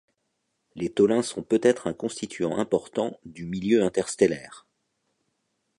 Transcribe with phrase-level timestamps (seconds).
[0.73, 4.65] Les tholins sont peut-être un constituant important du milieu interstellaire.